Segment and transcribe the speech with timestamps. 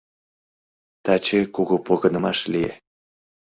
[1.03, 2.71] Таче кугу погынымаш лие.